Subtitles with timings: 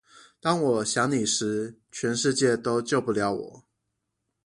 [0.39, 3.65] 當我想你時，全世界都救不了我